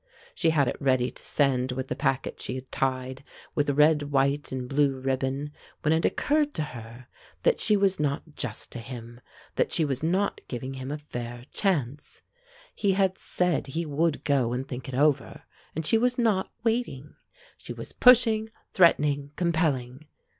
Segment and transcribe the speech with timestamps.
[0.33, 4.51] She had it ready to send with the packet she had tied with red, white,
[4.51, 5.51] and blue ribbon,
[5.83, 7.05] when it occurred to her
[7.43, 9.21] that she was not just to him,
[9.57, 12.23] that she was not giving him a fair chance.
[12.73, 15.43] He had said he would go and think it over,
[15.75, 17.13] and she was not waiting.
[17.59, 20.07] She was pushing, threatening, compelling.